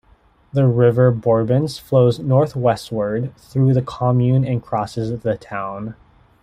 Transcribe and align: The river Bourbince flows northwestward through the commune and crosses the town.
The 0.51 0.65
river 0.65 1.11
Bourbince 1.13 1.79
flows 1.79 2.17
northwestward 2.17 3.35
through 3.35 3.75
the 3.75 3.83
commune 3.83 4.43
and 4.43 4.59
crosses 4.63 5.21
the 5.21 5.37
town. 5.37 5.93